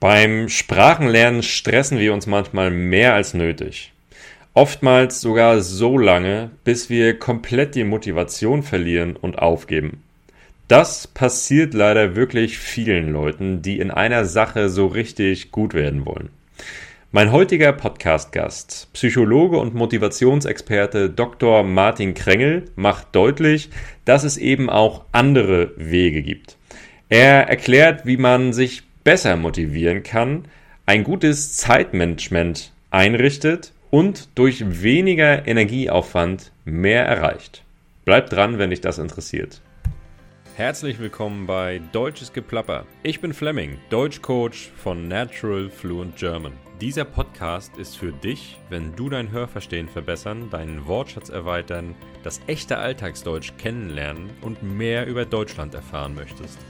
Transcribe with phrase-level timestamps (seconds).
[0.00, 3.92] Beim Sprachenlernen stressen wir uns manchmal mehr als nötig.
[4.54, 10.02] Oftmals sogar so lange, bis wir komplett die Motivation verlieren und aufgeben.
[10.68, 16.30] Das passiert leider wirklich vielen Leuten, die in einer Sache so richtig gut werden wollen.
[17.12, 21.62] Mein heutiger Podcast-Gast, Psychologe und Motivationsexperte Dr.
[21.62, 23.68] Martin Krengel, macht deutlich,
[24.06, 26.56] dass es eben auch andere Wege gibt.
[27.10, 30.44] Er erklärt, wie man sich besser motivieren kann,
[30.86, 37.64] ein gutes Zeitmanagement einrichtet und durch weniger Energieaufwand mehr erreicht.
[38.04, 39.62] Bleibt dran, wenn dich das interessiert.
[40.54, 42.86] Herzlich willkommen bei Deutsches Geplapper.
[43.02, 46.52] Ich bin Fleming, Deutschcoach von Natural Fluent German.
[46.80, 52.78] Dieser Podcast ist für dich, wenn du dein Hörverstehen verbessern, deinen Wortschatz erweitern, das echte
[52.78, 56.60] Alltagsdeutsch kennenlernen und mehr über Deutschland erfahren möchtest.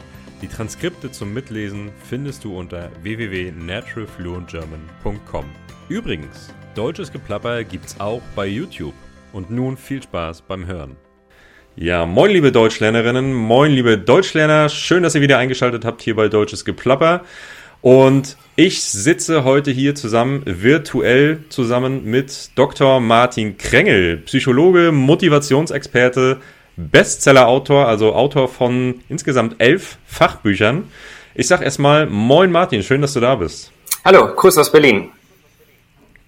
[0.42, 5.44] Die Transkripte zum Mitlesen findest du unter www.naturalfluentgerman.com.
[5.90, 8.94] Übrigens, deutsches Geplapper gibt's auch bei YouTube.
[9.34, 10.96] Und nun viel Spaß beim Hören.
[11.76, 16.28] Ja, moin liebe Deutschlernerinnen, moin liebe Deutschlerner, schön, dass ihr wieder eingeschaltet habt hier bei
[16.28, 17.22] Deutsches Geplapper.
[17.82, 23.00] Und ich sitze heute hier zusammen, virtuell zusammen mit Dr.
[23.00, 26.40] Martin Krengel, Psychologe, Motivationsexperte,
[26.90, 30.84] Bestseller-Autor, also Autor von insgesamt elf Fachbüchern.
[31.34, 33.70] Ich sag erstmal Moin Martin, schön, dass du da bist.
[34.04, 35.10] Hallo, Gruß aus Berlin.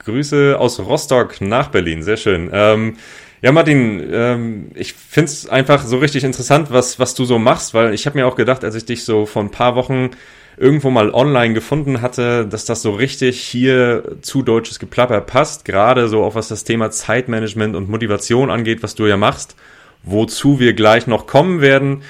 [0.05, 2.51] Grüße aus Rostock nach Berlin, sehr schön.
[2.53, 2.97] Ähm,
[3.41, 7.95] ja, Martin, ähm, ich find's einfach so richtig interessant, was, was du so machst, weil
[7.95, 10.11] ich habe mir auch gedacht, als ich dich so vor ein paar Wochen
[10.57, 16.09] irgendwo mal online gefunden hatte, dass das so richtig hier zu deutsches Geplapper passt, gerade
[16.09, 19.57] so auch was das Thema Zeitmanagement und Motivation angeht, was du ja machst
[20.03, 22.03] wozu wir gleich noch kommen werden.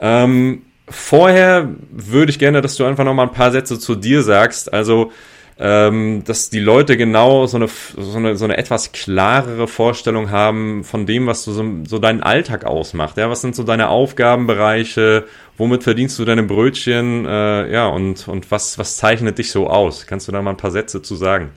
[0.00, 4.22] Ähm, vorher würde ich gerne, dass du einfach noch mal ein paar Sätze zu dir
[4.22, 4.72] sagst.
[4.72, 5.12] Also,
[5.60, 10.84] ähm, dass die Leute genau so eine, so, eine, so eine etwas klarere Vorstellung haben
[10.84, 13.16] von dem, was du so, so deinen Alltag ausmacht.
[13.16, 15.24] Ja, was sind so deine Aufgabenbereiche?
[15.56, 17.26] Womit verdienst du deine Brötchen?
[17.26, 20.06] Äh, ja, und, und was, was zeichnet dich so aus?
[20.06, 21.50] Kannst du da mal ein paar Sätze zu sagen?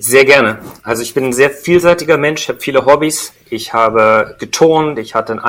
[0.00, 0.60] Sehr gerne.
[0.84, 3.32] Also ich bin ein sehr vielseitiger Mensch, ich habe viele Hobbys.
[3.50, 5.40] Ich habe geturnt, ich hatte ein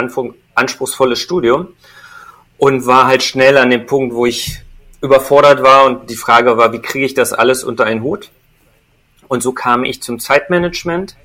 [0.56, 1.68] anspruchsvolles Studium
[2.58, 4.62] und war halt schnell an dem Punkt, wo ich
[5.02, 8.32] überfordert war und die Frage war, wie kriege ich das alles unter einen Hut?
[9.28, 11.16] Und so kam ich zum Zeitmanagement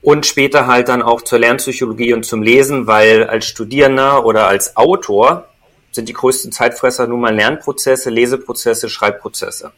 [0.00, 4.76] und später halt dann auch zur Lernpsychologie und zum Lesen, weil als Studierender oder als
[4.76, 5.48] Autor
[5.90, 9.72] sind die größten Zeitfresser nun mal Lernprozesse, Leseprozesse, Schreibprozesse.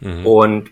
[0.00, 0.26] Mhm.
[0.26, 0.70] Und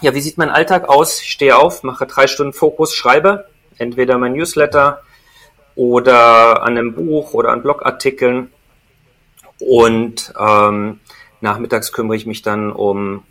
[0.00, 1.20] ja, wie sieht mein Alltag aus?
[1.20, 3.46] Ich stehe auf, mache drei Stunden Fokus, schreibe
[3.78, 5.02] entweder mein Newsletter
[5.74, 8.52] oder an einem Buch oder an Blogartikeln.
[9.58, 11.00] Und ähm,
[11.40, 13.24] nachmittags kümmere ich mich dann um,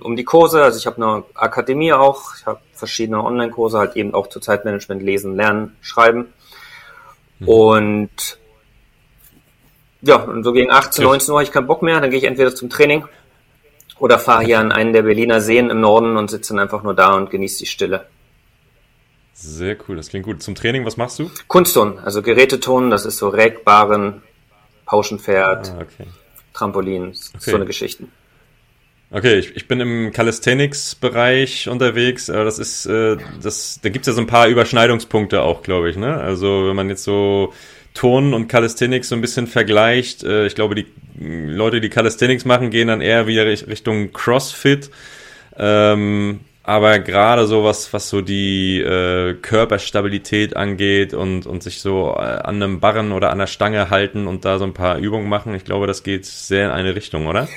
[0.00, 0.62] um die Kurse.
[0.62, 5.02] Also ich habe eine Akademie auch, ich habe verschiedene Online-Kurse, halt eben auch zur Zeitmanagement,
[5.02, 6.32] Lesen, Lernen, Schreiben.
[7.38, 7.48] Mhm.
[7.48, 8.38] Und
[10.02, 12.26] ja, und so gegen 18, 19 Uhr habe ich keinen Bock mehr, dann gehe ich
[12.26, 13.04] entweder zum Training
[13.98, 16.94] oder fahre hier an einen der Berliner Seen im Norden und sitze dann einfach nur
[16.94, 18.06] da und genieße die Stille.
[19.32, 20.42] Sehr cool, das klingt gut.
[20.42, 21.30] Zum Training, was machst du?
[21.48, 24.22] Kunstturnen, also Geräteturnen, das ist so Regbaren,
[24.86, 26.08] Pauschenpferd, ah, okay.
[26.52, 27.50] Trampolin, okay.
[27.50, 28.12] so eine Geschichten.
[29.10, 32.26] Okay, ich, ich bin im Calisthenics-Bereich unterwegs.
[32.26, 35.96] Das ist, äh, das, da gibt's ja so ein paar Überschneidungspunkte auch, glaube ich.
[35.96, 36.16] Ne?
[36.16, 37.52] Also wenn man jetzt so
[37.94, 40.86] Turnen und Calisthenics so ein bisschen vergleicht, äh, ich glaube, die
[41.18, 44.90] Leute, die Calisthenics machen, gehen dann eher wieder Richtung CrossFit.
[45.56, 52.14] Ähm, aber gerade so was, was so die äh, Körperstabilität angeht und, und sich so
[52.16, 55.28] äh, an einem Barren oder an der Stange halten und da so ein paar Übungen
[55.28, 57.48] machen, ich glaube, das geht sehr in eine Richtung, oder?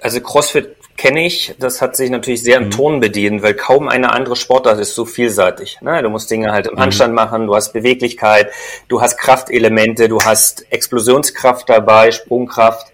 [0.00, 1.54] Also CrossFit kenne ich.
[1.58, 2.70] Das hat sich natürlich sehr im mhm.
[2.70, 5.78] Ton bedient, weil kaum eine andere Sportart ist so vielseitig.
[5.80, 6.02] Ne?
[6.02, 6.80] Du musst Dinge halt im mhm.
[6.80, 7.16] Handstand mhm.
[7.16, 8.50] machen, du hast Beweglichkeit,
[8.88, 12.92] du hast Kraftelemente, du hast Explosionskraft dabei, Sprungkraft.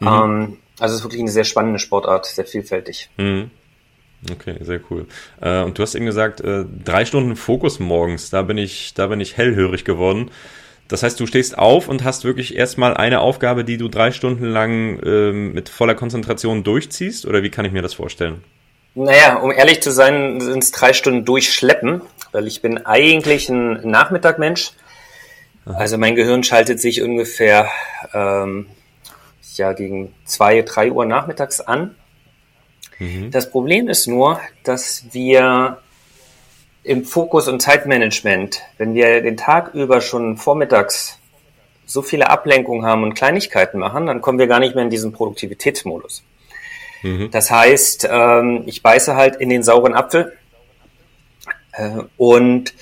[0.00, 0.06] Mhm.
[0.06, 3.08] Ähm, also es ist wirklich eine sehr spannende Sportart, sehr vielfältig.
[3.16, 3.50] Mhm.
[4.30, 5.06] Okay, sehr cool.
[5.40, 9.06] Äh, und du hast eben gesagt, äh, drei Stunden Fokus morgens, da bin ich, da
[9.06, 10.30] bin ich hellhörig geworden.
[10.88, 14.44] Das heißt, du stehst auf und hast wirklich erstmal eine Aufgabe, die du drei Stunden
[14.44, 17.26] lang ähm, mit voller Konzentration durchziehst?
[17.26, 18.44] Oder wie kann ich mir das vorstellen?
[18.94, 22.02] Naja, um ehrlich zu sein, sind es drei Stunden durchschleppen,
[22.32, 24.72] weil ich bin eigentlich ein Nachmittagmensch.
[25.66, 27.68] Also mein Gehirn schaltet sich ungefähr
[28.14, 28.66] ähm,
[29.56, 31.96] ja gegen zwei, drei Uhr nachmittags an.
[32.98, 33.30] Mhm.
[33.30, 35.78] Das Problem ist nur, dass wir
[36.86, 41.18] im Fokus und Zeitmanagement, wenn wir den Tag über schon vormittags
[41.84, 45.12] so viele Ablenkungen haben und Kleinigkeiten machen, dann kommen wir gar nicht mehr in diesen
[45.12, 46.22] Produktivitätsmodus.
[47.02, 47.30] Mhm.
[47.32, 50.36] Das heißt, ähm, ich beiße halt in den sauren Apfel
[51.72, 52.72] äh, und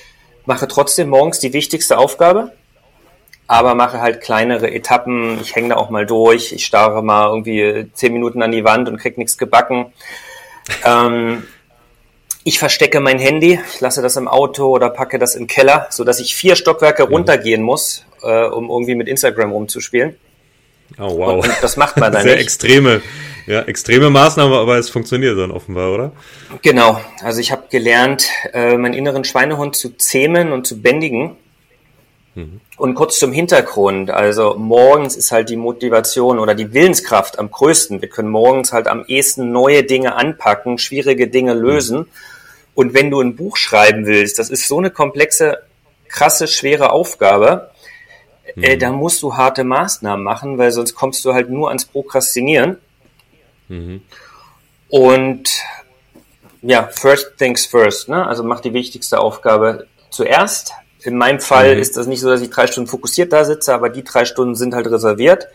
[0.45, 2.53] mache trotzdem morgens die wichtigste Aufgabe,
[3.47, 5.41] aber mache halt kleinere Etappen.
[5.41, 8.87] Ich hänge da auch mal durch, ich starre mal irgendwie zehn Minuten an die Wand
[8.87, 9.95] und krieg nichts gebacken.
[10.85, 11.45] Ähm,
[12.45, 16.05] ich verstecke mein Handy, ich lasse das im Auto oder packe das im Keller, so
[16.05, 17.15] dass ich vier Stockwerke mhm.
[17.15, 20.15] runtergehen muss, äh, um irgendwie mit Instagram rumzuspielen.
[20.99, 21.45] Oh wow.
[21.45, 22.45] Und, das macht man dann Sehr nicht.
[22.45, 23.01] extreme,
[23.47, 26.13] ja, extreme Maßnahme, aber es funktioniert dann offenbar, oder?
[26.61, 27.01] Genau.
[27.23, 31.37] Also ich habe gelernt, äh, meinen inneren Schweinehund zu zähmen und zu bändigen.
[32.35, 32.61] Mhm.
[32.77, 34.11] Und kurz zum Hintergrund.
[34.11, 38.03] Also morgens ist halt die Motivation oder die Willenskraft am größten.
[38.03, 42.01] Wir können morgens halt am ehesten neue Dinge anpacken, schwierige Dinge lösen.
[42.01, 42.07] Mhm.
[42.75, 45.59] Und wenn du ein Buch schreiben willst, das ist so eine komplexe,
[46.09, 47.71] krasse, schwere Aufgabe,
[48.45, 48.63] äh, mhm.
[48.65, 52.79] äh, da musst du harte Maßnahmen machen, weil sonst kommst du halt nur ans Prokrastinieren.
[53.69, 54.03] Mhm.
[54.89, 55.51] Und
[56.63, 58.27] ja, first things first, ne?
[58.27, 60.73] Also mach die wichtigste Aufgabe zuerst.
[61.03, 61.83] In meinem Fall mhm.
[61.83, 64.55] ist das nicht so, dass ich drei Stunden fokussiert da sitze, aber die drei Stunden
[64.55, 65.47] sind halt reserviert.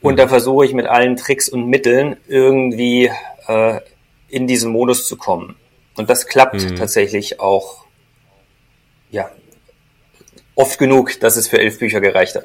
[0.00, 0.16] Und mhm.
[0.18, 3.10] da versuche ich mit allen Tricks und Mitteln irgendwie
[3.46, 3.80] äh,
[4.28, 5.56] in diesen Modus zu kommen.
[5.98, 6.76] Und das klappt mhm.
[6.76, 7.84] tatsächlich auch,
[9.10, 9.30] ja,
[10.54, 12.44] oft genug, dass es für elf Bücher gereicht hat.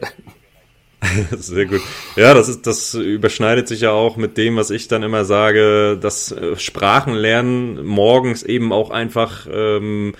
[1.31, 1.81] Sehr gut.
[2.15, 5.97] Ja, das ist, das überschneidet sich ja auch mit dem, was ich dann immer sage,
[5.99, 10.15] dass äh, Sprachenlernen morgens eben auch einfach ähm,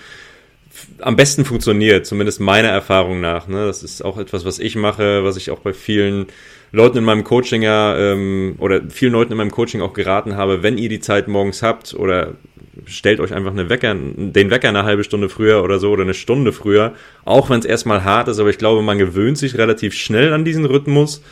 [1.00, 3.48] am besten funktioniert, zumindest meiner Erfahrung nach.
[3.48, 3.66] Ne?
[3.66, 6.26] Das ist auch etwas, was ich mache, was ich auch bei vielen
[6.72, 10.62] Leuten in meinem Coaching ja, ähm, oder vielen Leuten in meinem Coaching auch geraten habe,
[10.62, 12.34] wenn ihr die Zeit morgens habt oder
[12.86, 16.14] stellt euch einfach eine Wecker, den Wecker eine halbe Stunde früher oder so oder eine
[16.14, 16.94] Stunde früher,
[17.24, 20.44] auch wenn es erstmal hart ist, aber ich glaube, man gewöhnt sich relativ schnell an
[20.44, 21.22] diesen Rhythmus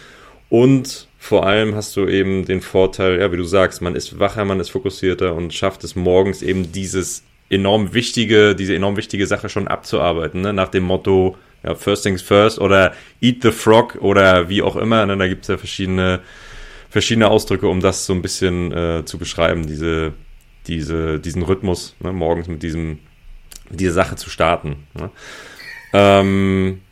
[0.48, 4.44] und vor allem hast du eben den Vorteil, ja, wie du sagst, man ist wacher,
[4.44, 9.48] man ist fokussierter und schafft es morgens eben dieses enorm wichtige, diese enorm wichtige Sache
[9.48, 10.52] schon abzuarbeiten, ne?
[10.52, 15.06] nach dem Motto, ja, First Things First oder Eat the Frog oder wie auch immer.
[15.06, 15.16] Ne?
[15.16, 16.20] Da gibt es ja verschiedene,
[16.90, 20.12] verschiedene Ausdrücke, um das so ein bisschen äh, zu beschreiben, diese,
[20.66, 22.12] diese, diesen Rhythmus, ne?
[22.12, 23.00] morgens mit diesem,
[23.70, 24.86] mit dieser Sache zu starten.
[24.94, 25.10] Ne?
[25.92, 26.82] Ähm,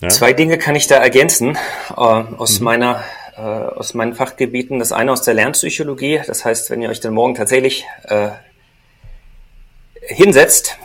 [0.00, 0.08] ja?
[0.08, 1.56] Zwei Dinge kann ich da ergänzen
[1.90, 2.64] äh, aus mhm.
[2.64, 3.04] meiner
[3.36, 4.78] äh, aus meinen Fachgebieten.
[4.78, 6.20] Das eine aus der Lernpsychologie.
[6.26, 8.30] Das heißt, wenn ihr euch dann morgen tatsächlich äh,
[10.02, 10.76] hinsetzt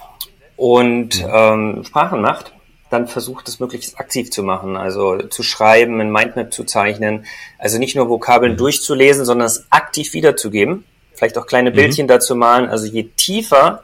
[0.56, 1.54] und ja.
[1.54, 2.54] ähm, Sprachen macht,
[2.90, 7.26] dann versucht es möglichst aktiv zu machen, also zu schreiben, ein Mindmap zu zeichnen,
[7.58, 8.58] also nicht nur Vokabeln mhm.
[8.58, 11.76] durchzulesen, sondern es aktiv wiederzugeben, vielleicht auch kleine mhm.
[11.76, 12.70] Bildchen dazu malen.
[12.70, 13.84] Also je tiefer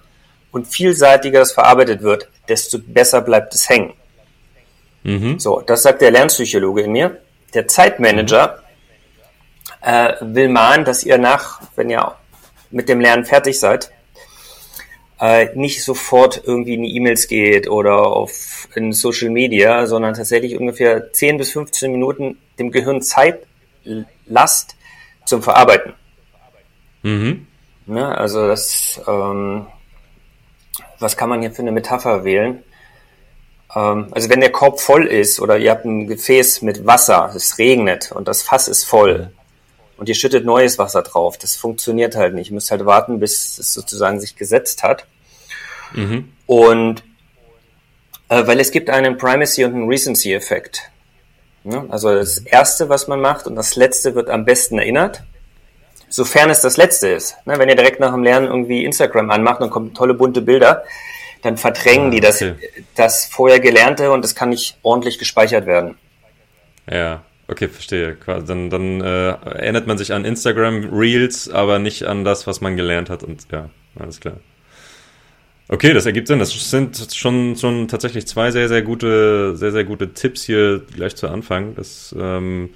[0.51, 3.94] und vielseitiger das verarbeitet wird, desto besser bleibt es hängen.
[5.04, 5.39] Mhm.
[5.39, 7.18] So, das sagt der Lernpsychologe in mir.
[7.54, 8.63] Der Zeitmanager
[9.81, 9.88] mhm.
[9.88, 12.16] äh, will mahnen, dass ihr nach, wenn ihr
[12.69, 13.92] mit dem Lernen fertig seid,
[15.19, 20.57] äh, nicht sofort irgendwie in die E-Mails geht oder auf in Social Media, sondern tatsächlich
[20.57, 23.45] ungefähr 10 bis 15 Minuten dem Gehirn Zeit
[24.25, 24.75] lasst
[25.25, 25.94] zum Verarbeiten.
[27.03, 27.48] Mhm.
[27.88, 29.68] Ne, also das, ähm,
[31.00, 32.63] was kann man hier für eine Metapher wählen?
[33.75, 37.57] Ähm, also wenn der Korb voll ist oder ihr habt ein Gefäß mit Wasser, es
[37.57, 39.31] regnet und das Fass ist voll
[39.98, 42.50] und ihr schüttet neues Wasser drauf, das funktioniert halt nicht.
[42.50, 45.05] Ihr müsst halt warten, bis es sozusagen sich gesetzt hat.
[45.93, 46.31] Mhm.
[46.46, 47.03] Und
[48.29, 50.89] äh, weil es gibt einen Primacy und einen Recency-Effekt.
[51.63, 55.24] Ja, also das Erste, was man macht und das Letzte wird am besten erinnert,
[56.12, 57.36] sofern es das Letzte ist.
[57.46, 60.84] Ne, wenn ihr direkt nach dem Lernen irgendwie Instagram anmacht und kommen tolle bunte Bilder,
[61.41, 62.56] dann verdrängen ah, die das, okay.
[62.96, 65.96] das vorher Gelernte und es kann nicht ordentlich gespeichert werden.
[66.89, 68.18] Ja, okay, verstehe.
[68.25, 72.77] Dann, dann äh, erinnert man sich an Instagram Reels, aber nicht an das, was man
[72.77, 74.36] gelernt hat und ja, alles klar.
[75.68, 76.39] Okay, das ergibt Sinn.
[76.39, 81.15] Das sind schon, schon tatsächlich zwei sehr, sehr gute, sehr, sehr gute Tipps hier gleich
[81.15, 81.75] zu Anfang.
[81.75, 82.72] Das, ähm,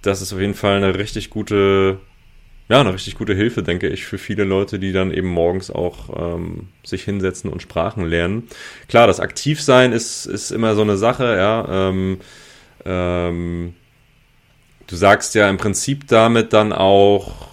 [0.00, 1.98] das ist auf jeden Fall eine richtig gute,
[2.68, 6.36] ja, eine richtig gute Hilfe, denke ich, für viele Leute, die dann eben morgens auch
[6.36, 8.48] ähm, sich hinsetzen und Sprachen lernen.
[8.88, 11.88] Klar, das Aktivsein ist, ist immer so eine Sache, ja.
[11.90, 12.20] Ähm,
[12.86, 13.74] ähm,
[14.86, 17.48] du sagst ja im Prinzip damit dann auch,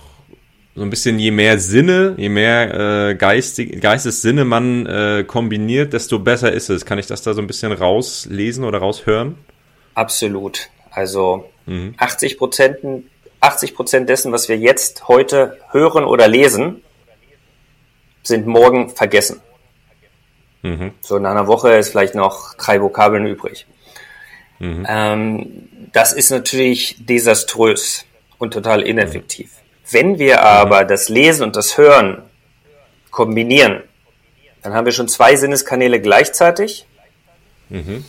[0.75, 6.19] so ein bisschen, je mehr Sinne, je mehr äh, Geistig, Geistessinne man äh, kombiniert, desto
[6.19, 6.85] besser ist es.
[6.85, 9.35] Kann ich das da so ein bisschen rauslesen oder raushören?
[9.95, 10.69] Absolut.
[10.89, 11.93] Also mhm.
[11.97, 12.77] 80 Prozent
[13.41, 16.83] 80 Prozent dessen, was wir jetzt heute hören oder lesen,
[18.23, 19.41] sind morgen vergessen.
[20.61, 20.93] Mhm.
[21.01, 23.65] So in einer Woche ist vielleicht noch drei Vokabeln übrig.
[24.59, 24.85] Mhm.
[24.87, 28.05] Ähm, das ist natürlich desaströs
[28.37, 29.51] und total ineffektiv.
[29.89, 32.21] Wenn wir aber das Lesen und das Hören
[33.09, 33.83] kombinieren,
[34.61, 36.85] dann haben wir schon zwei Sinneskanäle gleichzeitig.
[37.69, 38.05] Mhm.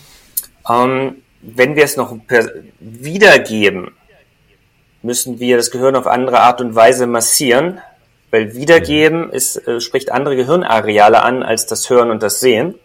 [0.68, 2.16] Ähm, wenn wir es noch
[2.78, 3.92] wiedergeben,
[5.02, 7.80] müssen wir das Gehirn auf andere Art und Weise massieren,
[8.30, 9.30] weil wiedergeben mhm.
[9.30, 12.76] ist, äh, spricht andere Gehirnareale an als das Hören und das Sehen.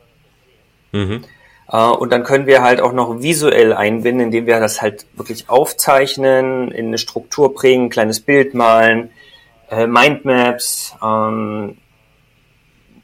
[0.92, 1.24] Mhm.
[1.72, 5.50] Äh, und dann können wir halt auch noch visuell einbinden, indem wir das halt wirklich
[5.50, 9.12] aufzeichnen, in eine Struktur bringen, ein kleines Bild malen,
[9.70, 11.78] äh, Mindmaps ähm,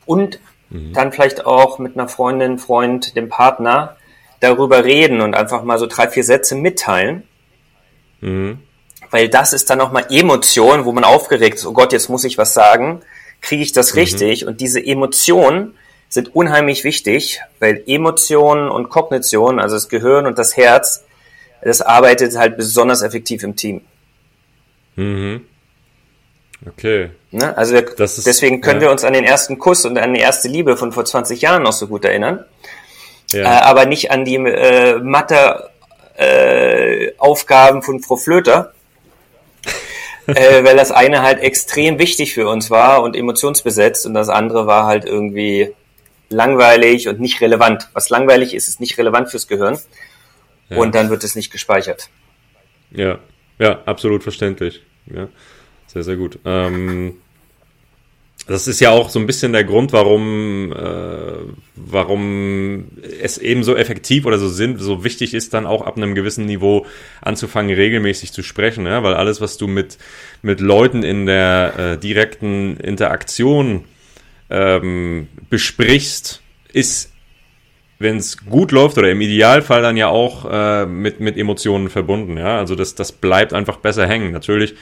[0.05, 0.39] und
[0.69, 0.93] mhm.
[0.93, 3.95] dann vielleicht auch mit einer Freundin, Freund, dem Partner
[4.39, 7.23] darüber reden und einfach mal so drei, vier Sätze mitteilen.
[8.21, 8.59] Mhm.
[9.13, 12.23] Weil das ist dann auch mal Emotion, wo man aufgeregt ist, oh Gott, jetzt muss
[12.23, 13.03] ich was sagen,
[13.41, 13.99] kriege ich das mhm.
[13.99, 14.47] richtig?
[14.47, 15.75] Und diese Emotionen
[16.09, 21.03] sind unheimlich wichtig, weil Emotionen und Kognition, also das Gehirn und das Herz,
[21.61, 23.81] das arbeitet halt besonders effektiv im Team.
[24.95, 25.45] Mhm.
[26.65, 27.11] Okay.
[27.29, 27.55] Ne?
[27.55, 28.87] Also wir, ist, deswegen können ja.
[28.87, 31.61] wir uns an den ersten Kuss und an die erste Liebe von vor 20 Jahren
[31.61, 32.43] noch so gut erinnern.
[33.31, 33.43] Ja.
[33.43, 38.73] Äh, aber nicht an die äh, Mathe-Aufgaben äh, von Frau Flöter.
[40.27, 44.67] Äh, weil das eine halt extrem wichtig für uns war und emotionsbesetzt und das andere
[44.67, 45.73] war halt irgendwie
[46.29, 47.89] langweilig und nicht relevant.
[47.93, 49.77] Was langweilig ist, ist nicht relevant fürs Gehirn
[50.69, 50.77] ja.
[50.77, 52.09] und dann wird es nicht gespeichert.
[52.91, 53.19] Ja,
[53.59, 54.83] ja, absolut verständlich.
[55.05, 55.27] Ja.
[55.87, 56.39] Sehr, sehr gut.
[56.43, 57.21] Ähm,
[58.45, 62.87] das ist ja auch so ein bisschen der Grund, warum, äh, warum
[63.21, 66.45] es eben so effektiv oder so sind, so wichtig ist, dann auch ab einem gewissen
[66.45, 66.85] Niveau
[67.21, 69.01] anzufangen, regelmäßig zu sprechen, ja?
[69.01, 69.97] weil alles, was du mit,
[70.41, 73.85] mit Leuten in der äh, direkten Interaktion
[74.49, 76.41] ähm, besprichst,
[76.73, 77.12] ist
[78.03, 82.37] wenn es gut läuft oder im Idealfall dann ja auch äh, mit, mit Emotionen verbunden.
[82.37, 84.31] Ja, also das, das bleibt einfach besser hängen.
[84.31, 84.75] Natürlich,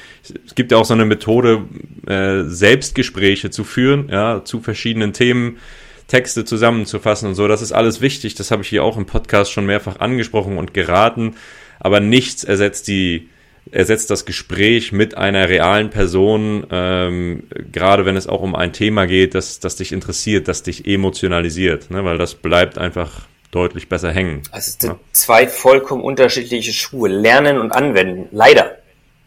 [0.45, 1.61] es gibt ja auch so eine Methode,
[2.07, 5.59] äh, Selbstgespräche zu führen, ja, zu verschiedenen Themen,
[6.07, 7.47] Texte zusammenzufassen und so.
[7.47, 8.35] Das ist alles wichtig.
[8.35, 11.35] Das habe ich hier auch im Podcast schon mehrfach angesprochen und geraten.
[11.79, 13.29] Aber nichts ersetzt die
[13.71, 19.07] ersetzt das Gespräch mit einer realen Person, ähm, gerade wenn es auch um ein Thema
[19.07, 22.03] geht, das, das dich interessiert, das dich emotionalisiert, ne?
[22.03, 24.43] weil das bleibt einfach deutlich besser hängen.
[24.51, 24.99] Also ja.
[25.13, 28.77] zwei vollkommen unterschiedliche Schuhe, lernen und anwenden, leider.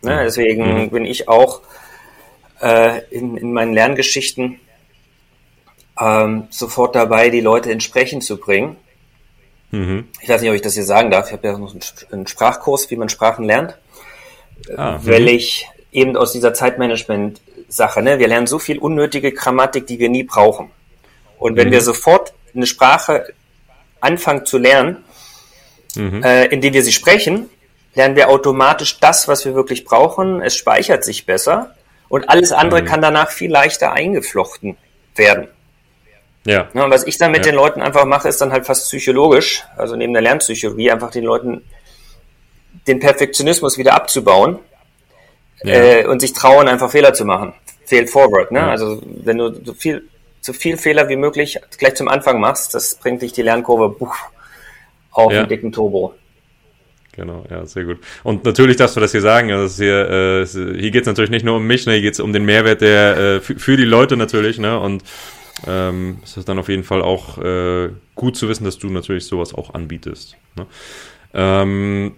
[0.03, 0.15] Ne?
[0.15, 0.25] Mhm.
[0.25, 0.91] Deswegen mhm.
[0.91, 1.63] bin ich auch
[2.61, 4.61] äh, in, in meinen Lerngeschichten
[5.99, 8.77] ähm, sofort dabei, die Leute ins Sprechen zu bringen.
[9.71, 10.09] Mhm.
[10.21, 11.29] Ich weiß nicht, ob ich das hier sagen darf.
[11.29, 11.75] Ich habe ja noch
[12.11, 13.79] einen Sprachkurs, wie man Sprachen lernt
[14.77, 19.99] ah, weil ich eben aus dieser Zeitmanagement-Sache, ne, wir lernen so viel unnötige Grammatik, die
[19.99, 20.71] wir nie brauchen.
[21.39, 21.73] Und wenn mhm.
[21.73, 23.33] wir sofort eine Sprache
[24.01, 25.05] anfangen zu lernen,
[25.95, 26.23] mhm.
[26.23, 27.49] äh, indem wir sie sprechen,
[27.95, 30.43] lernen wir automatisch das, was wir wirklich brauchen.
[30.43, 31.75] Es speichert sich besser
[32.09, 32.87] und alles andere mhm.
[32.87, 34.77] kann danach viel leichter eingeflochten
[35.15, 35.49] werden.
[36.45, 36.69] Ja.
[36.75, 37.53] ja und was ich dann mit ja.
[37.53, 41.25] den Leuten einfach mache, ist dann halt fast psychologisch, also neben der Lernpsychologie, einfach den
[41.25, 41.63] Leuten
[42.87, 44.59] den Perfektionismus wieder abzubauen
[45.63, 45.75] ja.
[45.75, 47.55] äh, und sich trauen, einfach Fehler zu machen.
[47.85, 48.61] Fail forward, ne?
[48.61, 48.71] Ja.
[48.71, 50.09] Also wenn du so viel,
[50.41, 54.17] so viel Fehler wie möglich gleich zum Anfang machst, das bringt dich die Lernkurve buch,
[55.11, 55.41] auf ja.
[55.41, 56.15] einen dicken Turbo.
[57.13, 57.99] Genau, ja, sehr gut.
[58.25, 61.45] Und natürlich darfst du das hier sagen, also hier, äh, hier geht es natürlich nicht
[61.45, 64.17] nur um mich, ne, hier geht es um den Mehrwert der äh, für die Leute
[64.17, 64.81] natürlich, ne?
[64.81, 65.05] Und
[65.67, 69.27] ähm, es ist dann auf jeden Fall auch äh, gut zu wissen, dass du natürlich
[69.27, 70.37] sowas auch anbietest.
[70.57, 70.67] Ne?
[71.33, 72.17] Ähm,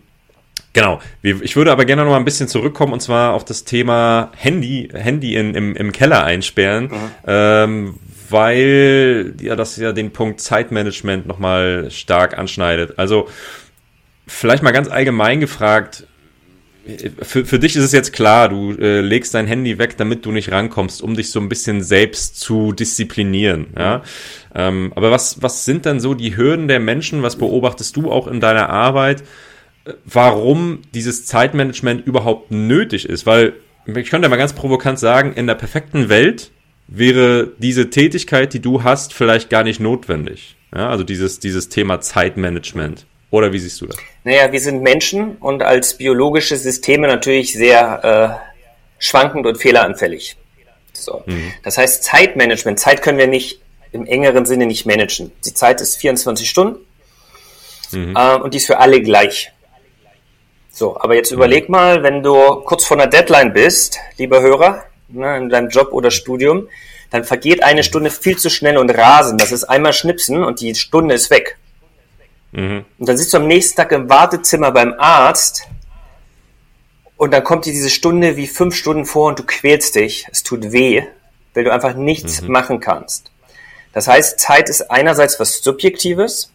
[0.76, 1.00] Genau.
[1.22, 4.90] Ich würde aber gerne noch mal ein bisschen zurückkommen und zwar auf das Thema Handy,
[4.92, 7.10] Handy in, im, im Keller einsperren, mhm.
[7.26, 7.94] ähm,
[8.28, 12.98] weil ja das ja den Punkt Zeitmanagement noch mal stark anschneidet.
[12.98, 13.30] Also
[14.26, 16.06] vielleicht mal ganz allgemein gefragt,
[17.22, 20.30] für, für dich ist es jetzt klar, du äh, legst dein Handy weg, damit du
[20.30, 23.68] nicht rankommst, um dich so ein bisschen selbst zu disziplinieren.
[23.78, 24.02] Ja?
[24.54, 27.22] Ähm, aber was, was sind dann so die Hürden der Menschen?
[27.22, 29.24] Was beobachtest du auch in deiner Arbeit?
[30.04, 33.26] Warum dieses Zeitmanagement überhaupt nötig ist.
[33.26, 33.54] Weil
[33.86, 36.50] ich könnte mal ganz provokant sagen, in der perfekten Welt
[36.88, 40.56] wäre diese Tätigkeit, die du hast, vielleicht gar nicht notwendig.
[40.74, 43.06] Ja, also dieses, dieses Thema Zeitmanagement.
[43.30, 43.96] Oder wie siehst du das?
[44.24, 48.46] Naja, wir sind Menschen und als biologische Systeme natürlich sehr äh,
[48.98, 50.36] schwankend und fehleranfällig.
[50.92, 51.22] So.
[51.26, 51.52] Mhm.
[51.62, 53.60] Das heißt, Zeitmanagement, Zeit können wir nicht
[53.92, 55.32] im engeren Sinne nicht managen.
[55.44, 56.80] Die Zeit ist 24 Stunden
[57.92, 58.14] mhm.
[58.16, 59.52] äh, und die ist für alle gleich.
[60.78, 65.38] So, aber jetzt überleg mal, wenn du kurz vor einer Deadline bist, lieber Hörer, ne,
[65.38, 66.68] in deinem Job oder Studium,
[67.10, 69.40] dann vergeht eine Stunde viel zu schnell und rasend.
[69.40, 71.56] Das ist einmal schnipsen und die Stunde ist weg.
[72.52, 72.84] Mhm.
[72.98, 75.66] Und dann sitzt du am nächsten Tag im Wartezimmer beim Arzt
[77.16, 80.26] Und dann kommt dir diese Stunde wie fünf Stunden vor und du quälst dich.
[80.30, 81.04] Es tut weh,
[81.54, 82.52] weil du einfach nichts mhm.
[82.52, 83.30] machen kannst.
[83.94, 86.52] Das heißt, Zeit ist einerseits was Subjektives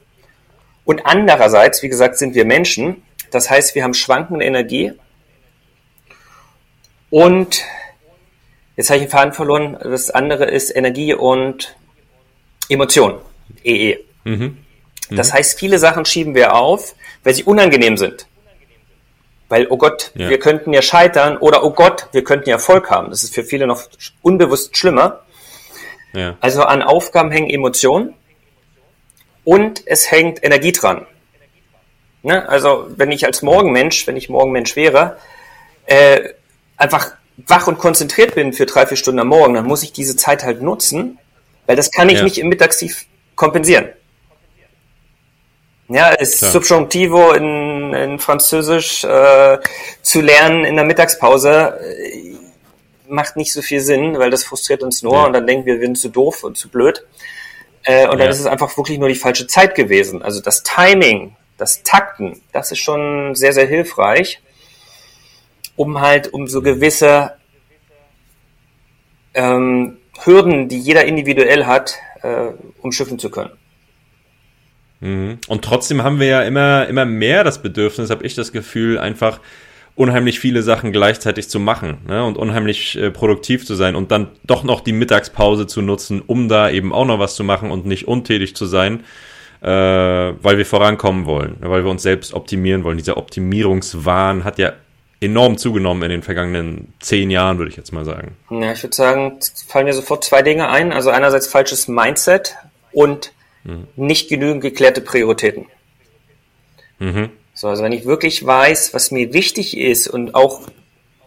[0.85, 3.01] und andererseits, wie gesagt, sind wir Menschen.
[3.31, 4.93] Das heißt, wir haben schwankende Energie.
[7.09, 7.63] Und
[8.77, 9.77] jetzt habe ich den Faden verloren.
[9.81, 11.75] Das andere ist Energie und
[12.69, 13.19] Emotion.
[13.63, 13.91] EE.
[13.91, 13.97] E.
[14.23, 14.57] Mhm.
[15.09, 15.15] Mhm.
[15.15, 18.27] Das heißt, viele Sachen schieben wir auf, weil sie unangenehm sind.
[19.49, 20.29] Weil, oh Gott, ja.
[20.29, 23.09] wir könnten ja scheitern oder oh Gott, wir könnten ja Erfolg haben.
[23.09, 23.83] Das ist für viele noch
[24.21, 25.21] unbewusst schlimmer.
[26.13, 26.37] Ja.
[26.39, 28.13] Also an Aufgaben hängen Emotionen
[29.43, 31.05] und es hängt Energie dran.
[32.23, 32.47] Ne?
[32.47, 35.17] Also wenn ich als Morgenmensch, wenn ich Morgenmensch wäre,
[35.85, 36.29] äh,
[36.77, 37.11] einfach
[37.47, 40.43] wach und konzentriert bin für drei, vier Stunden am Morgen, dann muss ich diese Zeit
[40.43, 41.17] halt nutzen,
[41.65, 42.23] weil das kann ich ja.
[42.23, 43.89] nicht im Mittagstief kompensieren.
[45.89, 46.51] Ja, ist Klar.
[46.51, 49.57] Subjunctivo in, in Französisch äh,
[50.01, 52.35] zu lernen in der Mittagspause äh,
[53.09, 55.25] macht nicht so viel Sinn, weil das frustriert uns nur ja.
[55.25, 57.05] und dann denken wir, wir sind zu doof und zu blöd.
[57.83, 60.21] Äh, und dann ist es einfach wirklich nur die falsche Zeit gewesen.
[60.21, 64.41] Also das Timing, das Takten, das ist schon sehr, sehr hilfreich,
[65.75, 67.33] um halt um so gewisse
[69.35, 72.47] ähm, Hürden, die jeder individuell hat, äh,
[72.81, 73.51] umschiffen zu können.
[75.01, 75.37] Mhm.
[75.47, 79.39] Und trotzdem haben wir ja immer, immer mehr das Bedürfnis, habe ich das Gefühl, einfach
[79.93, 82.25] unheimlich viele Sachen gleichzeitig zu machen ne?
[82.25, 86.49] und unheimlich äh, produktiv zu sein und dann doch noch die Mittagspause zu nutzen, um
[86.49, 89.03] da eben auch noch was zu machen und nicht untätig zu sein,
[89.61, 92.97] äh, weil wir vorankommen wollen, weil wir uns selbst optimieren wollen.
[92.97, 94.73] Dieser Optimierungswahn hat ja
[95.19, 98.35] enorm zugenommen in den vergangenen zehn Jahren, würde ich jetzt mal sagen.
[98.49, 100.91] Ja, ich würde sagen, fallen mir sofort zwei Dinge ein.
[100.91, 102.55] Also einerseits falsches Mindset
[102.91, 103.31] und
[103.63, 103.87] mhm.
[103.95, 105.67] nicht genügend geklärte Prioritäten.
[106.97, 107.29] Mhm.
[107.53, 110.61] So, also wenn ich wirklich weiß, was mir wichtig ist und auch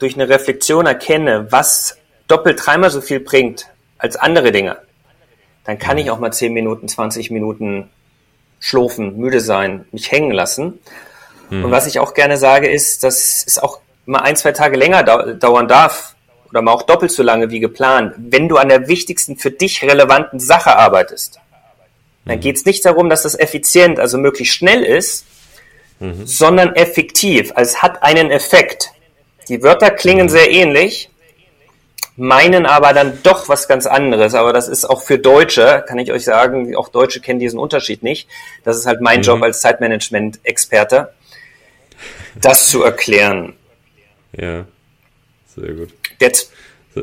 [0.00, 4.78] durch eine Reflexion erkenne, was doppelt dreimal so viel bringt als andere Dinge,
[5.64, 7.90] dann kann ich auch mal 10 Minuten, 20 Minuten
[8.64, 10.78] schlafen, müde sein, mich hängen lassen.
[11.50, 11.66] Mhm.
[11.66, 15.02] Und was ich auch gerne sage, ist, dass es auch mal ein, zwei Tage länger
[15.34, 16.14] dauern darf
[16.48, 19.82] oder mal auch doppelt so lange wie geplant, wenn du an der wichtigsten für dich
[19.82, 21.40] relevanten Sache arbeitest.
[22.24, 22.40] Dann mhm.
[22.40, 25.26] geht es nicht darum, dass das effizient, also möglichst schnell ist,
[26.00, 26.26] mhm.
[26.26, 27.52] sondern effektiv.
[27.54, 28.92] Also es hat einen Effekt.
[29.50, 30.30] Die Wörter klingen mhm.
[30.30, 31.10] sehr ähnlich,
[32.16, 34.34] meinen aber dann doch was ganz anderes.
[34.34, 38.02] Aber das ist auch für Deutsche, kann ich euch sagen, auch Deutsche kennen diesen Unterschied
[38.02, 38.28] nicht.
[38.64, 39.24] Das ist halt mein mhm.
[39.24, 41.12] Job als Zeitmanagement-Experte,
[42.34, 43.54] das zu erklären.
[44.32, 44.64] Ja,
[45.54, 45.90] sehr gut.
[46.20, 46.32] Der,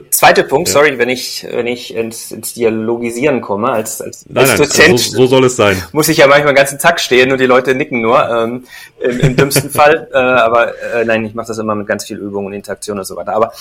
[0.10, 0.74] Zweiter Punkt, ja.
[0.74, 5.00] sorry, wenn ich, wenn ich ins, ins Dialogisieren komme, als, als, nein, als Dozent.
[5.00, 5.82] So, so, soll es sein.
[5.92, 8.64] Muss ich ja manchmal den ganzen Tag stehen und die Leute nicken nur, ähm,
[9.00, 10.08] im, im dümmsten Fall.
[10.14, 13.06] Äh, aber äh, nein, ich mache das immer mit ganz viel Übung und Interaktion und
[13.06, 13.34] so weiter.
[13.34, 13.52] Aber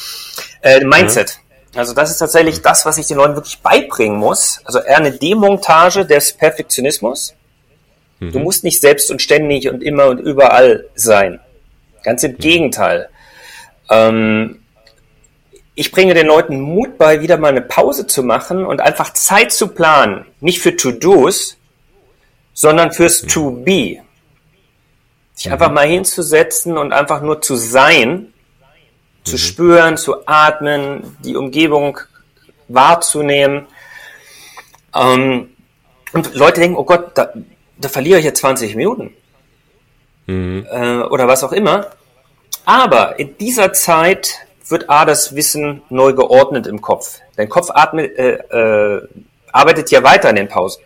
[0.62, 1.40] äh, Mindset.
[1.74, 1.80] Ja.
[1.80, 4.60] Also das ist tatsächlich das, was ich den Leuten wirklich beibringen muss.
[4.64, 7.34] Also eher eine Demontage des Perfektionismus.
[8.20, 8.32] Mhm.
[8.32, 11.40] Du musst nicht selbst und ständig und immer und überall sein.
[12.04, 12.38] Ganz im mhm.
[12.38, 13.08] Gegenteil.
[13.90, 14.59] Ähm,
[15.80, 19.50] ich bringe den Leuten Mut bei, wieder mal eine Pause zu machen und einfach Zeit
[19.50, 20.26] zu planen.
[20.40, 21.56] Nicht für To-Dos,
[22.52, 24.02] sondern fürs To-Be.
[25.32, 25.52] Sich mhm.
[25.54, 28.30] einfach mal hinzusetzen und einfach nur zu sein,
[29.24, 29.38] zu mhm.
[29.38, 31.98] spüren, zu atmen, die Umgebung
[32.68, 33.66] wahrzunehmen.
[34.94, 35.48] Ähm,
[36.12, 37.32] und Leute denken, oh Gott, da,
[37.78, 39.14] da verliere ich jetzt 20 Minuten.
[40.26, 40.66] Mhm.
[40.70, 41.86] Äh, oder was auch immer.
[42.66, 44.40] Aber in dieser Zeit
[44.70, 47.20] wird A, das Wissen neu geordnet im Kopf.
[47.36, 49.08] Dein Kopf atmet, äh, äh,
[49.52, 50.82] arbeitet ja weiter in den Pausen.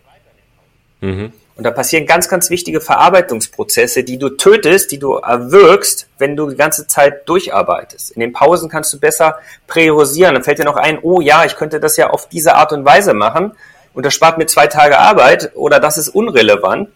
[1.01, 1.33] Mhm.
[1.57, 6.51] Und da passieren ganz, ganz wichtige Verarbeitungsprozesse, die du tötest, die du erwirkst, wenn du
[6.51, 8.11] die ganze Zeit durcharbeitest.
[8.11, 10.35] In den Pausen kannst du besser priorisieren.
[10.35, 12.85] Dann fällt dir noch ein, oh ja, ich könnte das ja auf diese Art und
[12.85, 13.53] Weise machen
[13.93, 16.89] und das spart mir zwei Tage Arbeit oder das ist unrelevant.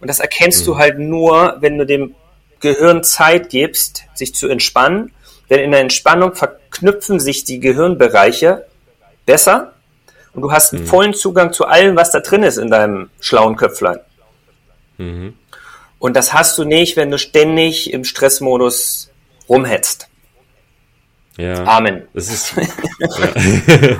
[0.00, 0.66] Und das erkennst mhm.
[0.66, 2.14] du halt nur, wenn du dem
[2.58, 5.12] Gehirn Zeit gibst, sich zu entspannen
[5.50, 8.66] denn in der Entspannung verknüpfen sich die Gehirnbereiche
[9.26, 9.74] besser
[10.32, 10.86] und du hast mhm.
[10.86, 13.98] vollen Zugang zu allem, was da drin ist in deinem schlauen Köpflein.
[14.98, 15.34] Mhm.
[15.98, 19.10] Und das hast du nicht, wenn du ständig im Stressmodus
[19.48, 20.08] rumhetzt.
[21.36, 21.64] Ja.
[21.64, 22.02] Amen.
[22.12, 22.54] Das ist,
[22.98, 23.08] ja.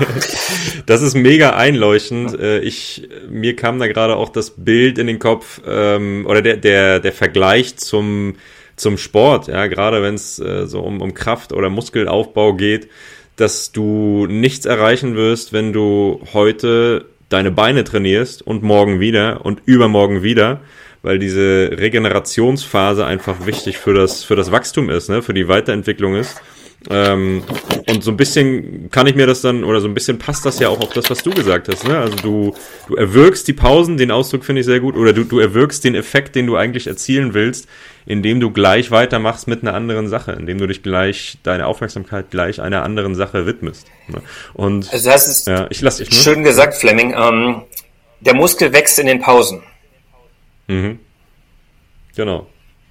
[0.86, 2.38] das ist mega einleuchtend.
[2.38, 6.56] Äh, ich, mir kam da gerade auch das Bild in den Kopf, ähm, oder der,
[6.56, 8.36] der, der Vergleich zum,
[8.80, 12.88] zum Sport, ja, gerade wenn es äh, so um, um Kraft- oder Muskelaufbau geht,
[13.36, 19.62] dass du nichts erreichen wirst, wenn du heute deine Beine trainierst und morgen wieder und
[19.64, 20.60] übermorgen wieder,
[21.02, 25.22] weil diese Regenerationsphase einfach wichtig für das, für das Wachstum ist, ne?
[25.22, 26.42] für die Weiterentwicklung ist.
[26.88, 27.42] Ähm,
[27.88, 30.58] und so ein bisschen kann ich mir das dann, oder so ein bisschen passt das
[30.60, 31.86] ja auch auf das, was du gesagt hast.
[31.86, 31.98] Ne?
[31.98, 32.54] Also du,
[32.88, 35.94] du erwirkst die Pausen, den Ausdruck finde ich sehr gut, oder du, du erwirkst den
[35.94, 37.68] Effekt, den du eigentlich erzielen willst,
[38.06, 42.62] indem du gleich weitermachst mit einer anderen Sache, indem du dich gleich, deine Aufmerksamkeit gleich
[42.62, 43.86] einer anderen Sache widmest.
[44.08, 44.22] Ne?
[44.54, 46.16] Und also das ist ja, ich lass dich, ne?
[46.16, 47.14] schön gesagt, Fleming.
[47.14, 47.62] Ähm,
[48.20, 49.62] der Muskel wächst in den Pausen.
[50.66, 50.98] Mhm.
[52.16, 52.46] Genau.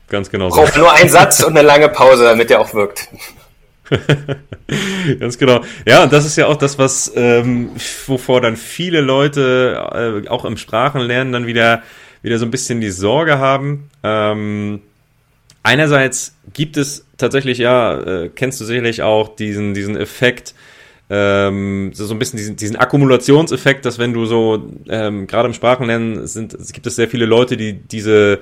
[0.09, 0.49] Ganz genau.
[0.49, 0.79] Braucht so.
[0.79, 3.09] nur einen Satz und eine lange Pause, damit der auch wirkt.
[5.19, 5.61] Ganz genau.
[5.87, 7.71] Ja, und das ist ja auch das, was ähm,
[8.05, 11.83] wovor dann viele Leute äh, auch im Sprachenlernen dann wieder
[12.21, 13.89] wieder so ein bisschen die Sorge haben.
[14.03, 14.81] Ähm,
[15.63, 20.53] einerseits gibt es tatsächlich ja, äh, kennst du sicherlich auch diesen diesen Effekt.
[21.11, 26.27] Ähm, so, ein bisschen diesen, diesen Akkumulationseffekt, dass wenn du so ähm, gerade im Sprachenlernen
[26.27, 28.41] sind, gibt es sehr viele Leute, die diese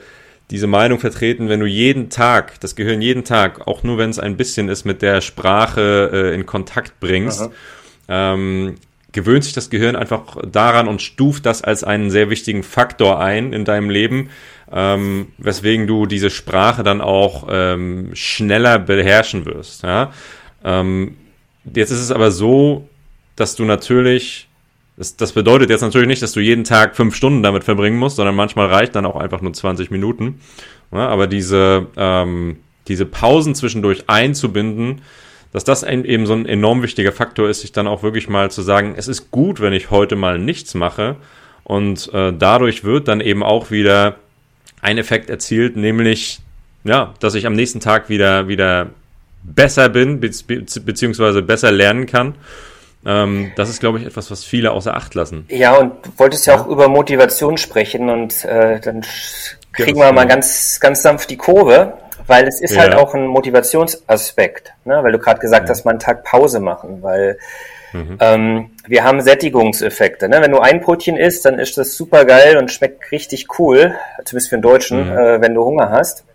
[0.49, 4.19] diese Meinung vertreten, wenn du jeden Tag, das Gehirn jeden Tag, auch nur wenn es
[4.19, 7.49] ein bisschen ist, mit der Sprache äh, in Kontakt bringst,
[8.07, 8.75] ähm,
[9.11, 13.51] gewöhnt sich das Gehirn einfach daran und stuft das als einen sehr wichtigen Faktor ein
[13.51, 14.29] in deinem Leben,
[14.71, 19.83] ähm, weswegen du diese Sprache dann auch ähm, schneller beherrschen wirst.
[19.83, 20.13] Ja?
[20.63, 21.17] Ähm,
[21.73, 22.87] jetzt ist es aber so,
[23.35, 24.46] dass du natürlich
[24.97, 28.15] das, das bedeutet jetzt natürlich nicht, dass du jeden Tag fünf Stunden damit verbringen musst,
[28.15, 30.41] sondern manchmal reicht dann auch einfach nur 20 Minuten.
[30.91, 32.57] Ja, aber diese, ähm,
[32.87, 35.01] diese Pausen zwischendurch einzubinden,
[35.53, 38.61] dass das eben so ein enorm wichtiger Faktor ist, sich dann auch wirklich mal zu
[38.61, 41.15] sagen, es ist gut, wenn ich heute mal nichts mache.
[41.63, 44.15] Und äh, dadurch wird dann eben auch wieder
[44.81, 46.39] ein Effekt erzielt, nämlich,
[46.83, 48.89] ja, dass ich am nächsten Tag wieder, wieder
[49.43, 50.31] besser bin, be
[50.85, 52.35] beziehungsweise besser lernen kann.
[53.05, 55.45] Ähm, das ist, glaube ich, etwas, was viele außer Acht lassen.
[55.49, 59.03] Ja, und du wolltest ja, ja auch über Motivation sprechen und äh, dann
[59.73, 61.93] kriegen wir mal ganz, ganz sanft die Kurve,
[62.25, 62.81] weil es ist ja.
[62.81, 64.99] halt auch ein Motivationsaspekt, ne?
[65.01, 67.37] weil du gerade gesagt hast, mal einen Tag Pause machen, weil
[67.93, 68.17] mhm.
[68.19, 70.27] ähm, wir haben Sättigungseffekte.
[70.27, 70.41] Ne?
[70.41, 74.49] Wenn du ein Brötchen isst, dann ist das super geil und schmeckt richtig cool, zumindest
[74.49, 75.17] für einen Deutschen, mhm.
[75.17, 76.25] äh, wenn du Hunger hast.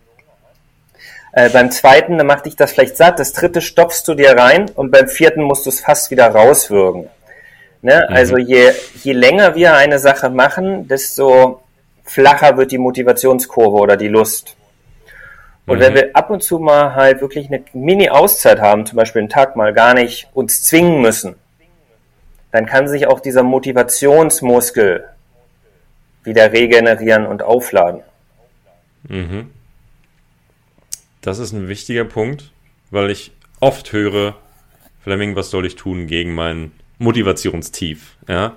[1.32, 3.18] Äh, beim zweiten, dann macht dich das vielleicht satt.
[3.18, 7.08] Das dritte stopfst du dir rein und beim vierten musst du es fast wieder rauswürgen.
[7.80, 8.06] Ne?
[8.08, 8.14] Mhm.
[8.14, 11.62] Also je, je länger wir eine Sache machen, desto
[12.04, 14.56] flacher wird die Motivationskurve oder die Lust.
[15.66, 15.82] Und mhm.
[15.82, 19.56] wenn wir ab und zu mal halt wirklich eine Mini-Auszeit haben, zum Beispiel einen Tag
[19.56, 21.36] mal gar nicht uns zwingen müssen,
[22.50, 25.08] dann kann sich auch dieser Motivationsmuskel
[26.24, 28.02] wieder regenerieren und aufladen.
[29.04, 29.50] Mhm.
[31.22, 32.50] Das ist ein wichtiger Punkt,
[32.90, 33.30] weil ich
[33.60, 34.36] oft höre,
[35.02, 38.16] Fleming, was soll ich tun gegen mein Motivationstief?
[38.28, 38.56] Ja,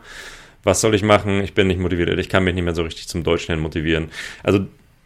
[0.63, 1.41] was soll ich machen?
[1.41, 4.09] Ich bin nicht motiviert, ich kann mich nicht mehr so richtig zum Deutschlernen motivieren.
[4.43, 4.65] Also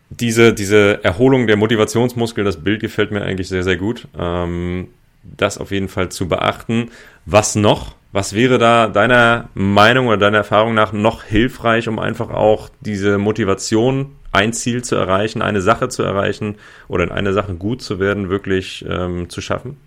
[0.09, 4.07] diese, diese Erholung der Motivationsmuskel, das Bild gefällt mir eigentlich sehr, sehr gut.
[4.17, 4.87] Ähm,
[5.23, 6.91] das auf jeden Fall zu beachten.
[7.25, 7.95] Was noch?
[8.13, 13.17] Was wäre da deiner Meinung oder deiner Erfahrung nach noch hilfreich, um einfach auch diese
[13.17, 16.55] Motivation ein Ziel zu erreichen, eine Sache zu erreichen
[16.87, 19.77] oder in einer Sache gut zu werden, wirklich ähm, zu schaffen?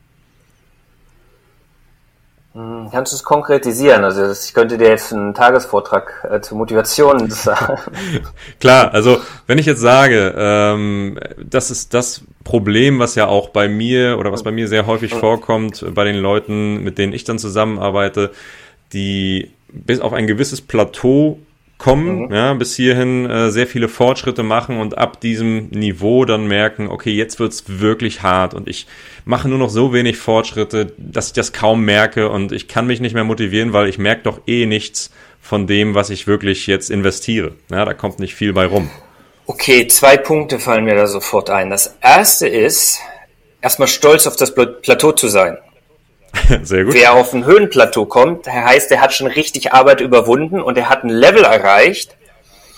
[2.54, 4.04] Hm, kannst du es konkretisieren?
[4.04, 7.78] Also ich könnte dir jetzt einen Tagesvortrag äh, zur Motivation sagen.
[8.60, 13.68] Klar, also wenn ich jetzt sage, ähm, das ist das Problem, was ja auch bei
[13.68, 17.38] mir oder was bei mir sehr häufig vorkommt, bei den Leuten, mit denen ich dann
[17.38, 18.32] zusammenarbeite,
[18.92, 21.38] die bis auf ein gewisses Plateau
[21.82, 22.34] kommen, mhm.
[22.34, 27.10] ja, bis hierhin äh, sehr viele Fortschritte machen und ab diesem Niveau dann merken, okay,
[27.10, 28.86] jetzt wird's wirklich hart und ich
[29.24, 33.00] mache nur noch so wenig Fortschritte, dass ich das kaum merke und ich kann mich
[33.00, 36.88] nicht mehr motivieren, weil ich merke doch eh nichts von dem, was ich wirklich jetzt
[36.88, 37.52] investiere.
[37.68, 38.88] Ja, da kommt nicht viel bei rum.
[39.46, 41.68] Okay, zwei Punkte fallen mir da sofort ein.
[41.68, 43.00] Das erste ist,
[43.60, 45.58] erstmal stolz auf das Plateau zu sein.
[46.62, 46.94] Sehr gut.
[46.94, 51.04] Wer auf ein Höhenplateau kommt, heißt, der hat schon richtig Arbeit überwunden und er hat
[51.04, 52.16] ein Level erreicht,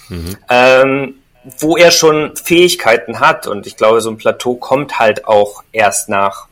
[0.08, 0.36] mhm.
[0.50, 1.14] ähm,
[1.58, 3.46] wo er schon Fähigkeiten hat.
[3.46, 6.48] Und ich glaube, so ein Plateau kommt halt auch erst nach,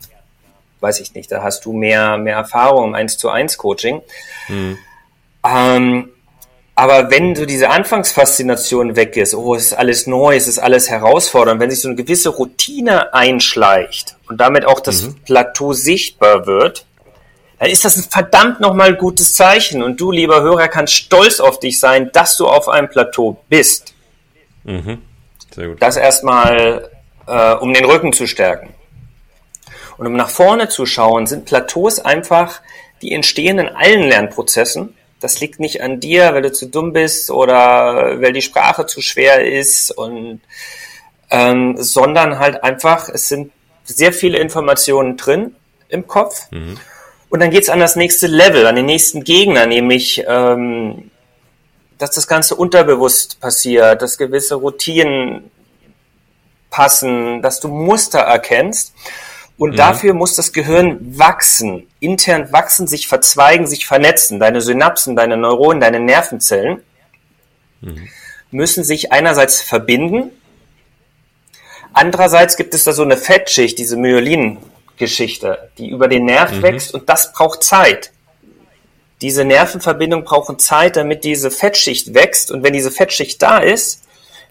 [0.81, 4.03] weiß ich nicht, da hast du mehr, mehr Erfahrung im 1 zu 1 Coaching.
[4.49, 4.79] Mhm.
[5.45, 6.09] Ähm,
[6.75, 10.89] aber wenn so diese Anfangsfaszination weg ist, oh, es ist alles neu, es ist alles
[10.89, 15.17] herausfordernd, wenn sich so eine gewisse Routine einschleicht und damit auch das mhm.
[15.25, 16.87] Plateau sichtbar wird,
[17.63, 19.85] dann ist das ein verdammt nochmal gutes Zeichen.
[19.85, 23.95] Und du, lieber Hörer, kannst stolz auf dich sein, dass du auf einem Plateau bist.
[24.65, 25.01] Mhm.
[25.55, 25.81] Sehr gut.
[25.81, 26.91] Das erstmal,
[27.29, 28.75] äh, um den Rücken zu stärken.
[29.97, 32.63] Und um nach vorne zu schauen, sind Plateaus einfach,
[33.01, 34.97] die entstehen in allen Lernprozessen.
[35.21, 39.01] das liegt nicht an dir, weil du zu dumm bist oder weil die Sprache zu
[39.01, 40.41] schwer ist und
[41.31, 43.53] ähm, sondern halt einfach, es sind
[43.85, 45.55] sehr viele Informationen drin
[45.89, 46.51] im Kopf.
[46.51, 46.77] Mhm.
[47.33, 51.11] Und dann geht's an das nächste Level, an den nächsten Gegner, nämlich ähm,
[51.97, 55.51] dass das Ganze unterbewusst passiert, dass gewisse Routinen
[56.69, 58.93] passen, dass du Muster erkennst.
[59.57, 59.77] Und mhm.
[59.77, 64.39] dafür muss das Gehirn wachsen, intern wachsen, sich verzweigen, sich vernetzen.
[64.39, 66.83] Deine Synapsen, deine Neuronen, deine Nervenzellen
[67.81, 68.09] mhm.
[68.51, 70.33] müssen sich einerseits verbinden.
[71.95, 73.97] Andererseits gibt es da so eine Fettschicht, diese
[75.03, 76.63] Myelin-Geschichte, die über den Nerv mhm.
[76.63, 78.13] wächst und das braucht Zeit.
[79.21, 84.03] Diese Nervenverbindungen brauchen Zeit, damit diese Fettschicht wächst und wenn diese Fettschicht da ist,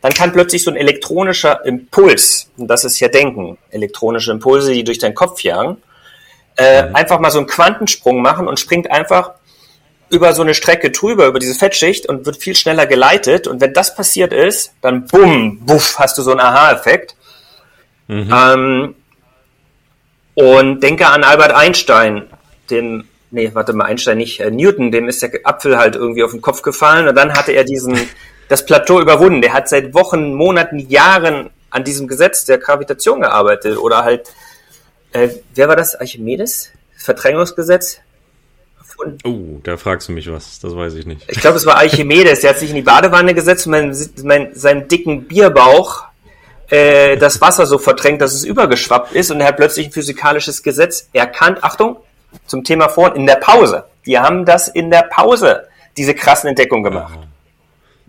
[0.01, 4.83] dann kann plötzlich so ein elektronischer Impuls, und das ist ja Denken, elektronische Impulse, die
[4.83, 5.77] durch deinen Kopf jagen,
[6.57, 6.95] äh, mhm.
[6.95, 9.31] einfach mal so einen Quantensprung machen und springt einfach
[10.09, 13.47] über so eine Strecke drüber, über diese Fettschicht und wird viel schneller geleitet.
[13.47, 17.15] Und wenn das passiert ist, dann bumm, buff, hast du so einen Aha-Effekt.
[18.07, 18.33] Mhm.
[18.33, 18.95] Ähm,
[20.41, 22.23] und denke an Albert Einstein,
[22.71, 26.31] den, nee, warte mal, Einstein nicht, äh, Newton, dem ist der Apfel halt irgendwie auf
[26.31, 27.95] den Kopf gefallen und dann hatte er diesen
[28.49, 29.41] das Plateau überwunden.
[29.41, 33.77] Der hat seit Wochen, Monaten, Jahren an diesem Gesetz der Gravitation gearbeitet.
[33.77, 34.33] Oder halt,
[35.13, 35.95] äh, wer war das?
[35.95, 36.71] Archimedes?
[36.97, 37.99] Verdrängungsgesetz?
[39.23, 41.23] Oh, da fragst du mich was, das weiß ich nicht.
[41.27, 44.53] Ich glaube, es war Archimedes, der hat sich in die Badewanne gesetzt und mein, mein,
[44.53, 46.03] seinen dicken Bierbauch
[46.71, 50.63] äh, das Wasser so verdrängt, dass es übergeschwappt ist und er hat plötzlich ein physikalisches
[50.63, 51.63] Gesetz erkannt.
[51.63, 51.97] Achtung,
[52.47, 53.83] zum Thema vorhin, in der Pause.
[54.05, 57.19] Die haben das in der Pause, diese krassen Entdeckungen gemacht.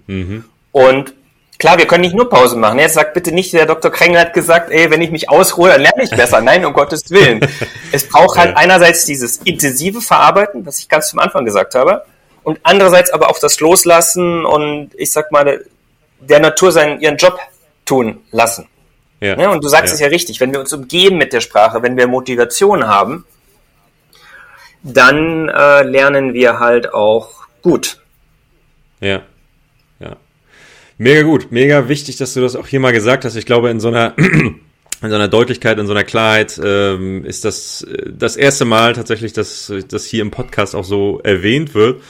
[0.06, 0.44] Mhm.
[0.70, 1.12] Und
[1.58, 2.78] klar, wir können nicht nur Pause machen.
[2.78, 3.90] Jetzt sagt bitte nicht, der Dr.
[3.90, 6.40] Krengel hat gesagt, ey, wenn ich mich ausruhe, dann lerne ich besser.
[6.40, 7.40] Nein, um Gottes Willen.
[7.94, 12.04] Es braucht halt einerseits dieses intensive Verarbeiten, was ich ganz zum Anfang gesagt habe,
[12.42, 15.62] und andererseits aber auch das Loslassen und ich sag mal,
[16.20, 17.38] der Natur seinen, ihren Job
[17.84, 18.68] tun lassen.
[19.20, 19.38] Ja.
[19.38, 19.94] ja und du sagst ja.
[19.94, 23.24] es ja richtig, wenn wir uns umgeben mit der Sprache, wenn wir Motivation haben,
[24.82, 28.00] dann äh, lernen wir halt auch gut.
[29.00, 29.22] Ja.
[31.02, 33.34] Mega gut, mega wichtig, dass du das auch hier mal gesagt hast.
[33.34, 34.60] Ich glaube, in so einer in
[35.00, 39.32] so einer Deutlichkeit, in so einer Klarheit ähm, ist das äh, das erste Mal tatsächlich,
[39.32, 42.02] dass das hier im Podcast auch so erwähnt wird.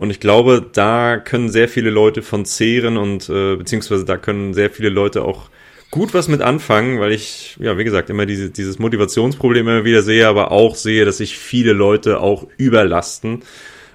[0.00, 4.54] Und ich glaube, da können sehr viele Leute von zehren und äh, beziehungsweise da können
[4.54, 5.50] sehr viele Leute auch
[5.90, 10.00] gut was mit anfangen, weil ich, ja, wie gesagt, immer diese, dieses Motivationsproblem immer wieder
[10.00, 13.42] sehe, aber auch sehe, dass sich viele Leute auch überlasten.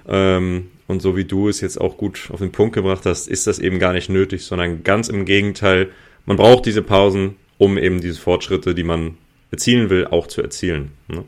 [0.06, 3.48] Ähm, und so wie du es jetzt auch gut auf den Punkt gebracht hast, ist
[3.48, 5.88] das eben gar nicht nötig, sondern ganz im Gegenteil.
[6.24, 9.16] Man braucht diese Pausen, um eben diese Fortschritte, die man
[9.50, 10.92] erzielen will, auch zu erzielen.
[11.08, 11.24] Ne?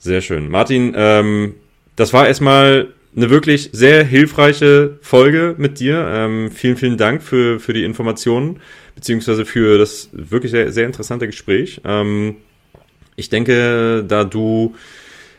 [0.00, 0.50] Sehr schön.
[0.50, 1.54] Martin, ähm,
[1.94, 6.06] das war erstmal eine wirklich sehr hilfreiche Folge mit dir.
[6.08, 8.60] Ähm, vielen, vielen Dank für, für die Informationen,
[8.94, 11.80] beziehungsweise für das wirklich sehr, sehr interessante Gespräch.
[11.84, 12.36] Ähm,
[13.16, 14.74] ich denke, da du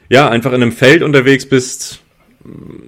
[0.10, 2.04] ja einfach in einem Feld unterwegs bist,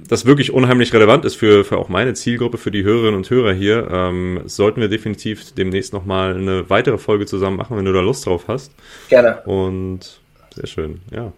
[0.08, 3.54] das wirklich unheimlich relevant ist für, für auch meine Zielgruppe, für die Hörerinnen und Hörer
[3.54, 8.02] hier, ähm, sollten wir definitiv demnächst nochmal eine weitere Folge zusammen machen, wenn du da
[8.02, 8.74] Lust drauf hast.
[9.10, 9.42] Gerne.
[9.44, 10.20] Und
[10.54, 11.32] sehr schön, ja.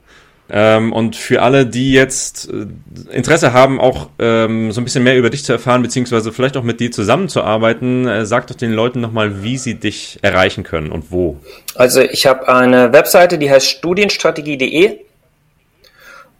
[0.50, 2.68] Ähm, und für alle, die jetzt äh,
[3.12, 6.64] Interesse haben, auch ähm, so ein bisschen mehr über dich zu erfahren, beziehungsweise vielleicht auch
[6.64, 11.12] mit dir zusammenzuarbeiten, äh, sag doch den Leuten nochmal, wie sie dich erreichen können und
[11.12, 11.38] wo.
[11.76, 15.00] Also ich habe eine Webseite, die heißt studienstrategie.de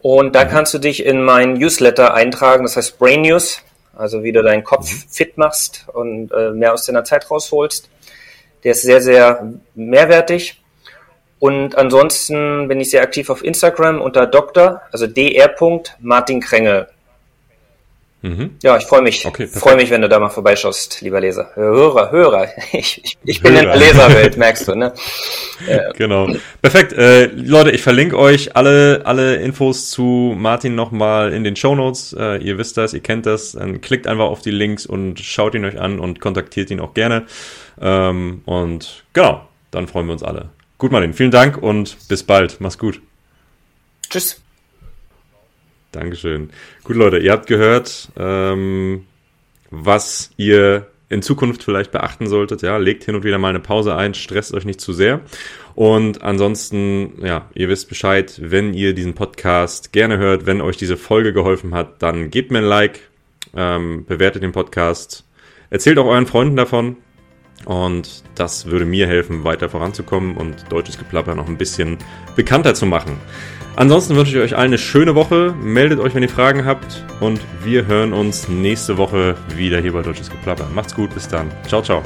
[0.00, 0.48] und da mhm.
[0.48, 3.60] kannst du dich in mein Newsletter eintragen, das heißt Brain News,
[3.94, 5.02] also wie du deinen Kopf mhm.
[5.10, 7.90] fit machst und äh, mehr aus deiner Zeit rausholst.
[8.64, 10.60] Der ist sehr, sehr mehrwertig.
[11.38, 15.82] Und ansonsten bin ich sehr aktiv auf Instagram unter Dr., also dr.
[16.00, 16.88] Martin Krängel.
[18.20, 18.56] Mhm.
[18.64, 19.24] Ja, ich freue mich.
[19.24, 21.50] Okay, freue mich, wenn du da mal vorbeischaust, lieber Leser.
[21.54, 22.48] Hörer, Hörer.
[22.72, 23.62] Ich, ich, ich bin Hörer.
[23.62, 24.92] in der Leserwelt, merkst du, ne?
[25.96, 26.28] Genau.
[26.60, 26.92] Perfekt.
[26.92, 32.14] Äh, Leute, ich verlinke euch alle, alle Infos zu Martin nochmal in den Show Notes.
[32.18, 33.52] Äh, ihr wisst das, ihr kennt das.
[33.52, 36.94] Dann klickt einfach auf die Links und schaut ihn euch an und kontaktiert ihn auch
[36.94, 37.26] gerne.
[37.80, 40.50] Ähm, und genau, dann freuen wir uns alle.
[40.78, 42.60] Gut, Martin, vielen Dank und bis bald.
[42.60, 43.02] Mach's gut.
[44.08, 44.40] Tschüss.
[45.90, 46.50] Dankeschön.
[46.84, 49.04] Gut, Leute, ihr habt gehört, ähm,
[49.70, 52.62] was ihr in Zukunft vielleicht beachten solltet.
[52.62, 55.20] Ja, legt hin und wieder mal eine Pause ein, stresst euch nicht zu sehr.
[55.74, 60.96] Und ansonsten, ja, ihr wisst Bescheid, wenn ihr diesen Podcast gerne hört, wenn euch diese
[60.96, 63.00] Folge geholfen hat, dann gebt mir ein Like,
[63.56, 65.24] ähm, bewertet den Podcast,
[65.70, 66.98] erzählt auch euren Freunden davon.
[67.64, 71.98] Und das würde mir helfen, weiter voranzukommen und deutsches Geplapper noch ein bisschen
[72.36, 73.18] bekannter zu machen.
[73.76, 75.54] Ansonsten wünsche ich euch allen eine schöne Woche.
[75.62, 77.04] Meldet euch, wenn ihr Fragen habt.
[77.20, 80.66] Und wir hören uns nächste Woche wieder hier bei Deutsches Geplapper.
[80.74, 81.50] Macht's gut, bis dann.
[81.68, 82.02] Ciao, ciao.